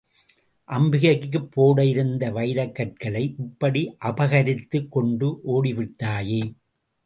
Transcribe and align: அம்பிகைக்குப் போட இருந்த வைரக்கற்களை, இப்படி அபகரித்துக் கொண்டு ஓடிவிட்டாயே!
அம்பிகைக்குப் 0.69 1.51
போட 1.51 1.85
இருந்த 1.85 2.31
வைரக்கற்களை, 2.31 3.23
இப்படி 3.37 3.83
அபகரித்துக் 4.03 4.91
கொண்டு 4.91 5.29
ஓடிவிட்டாயே! 5.53 6.43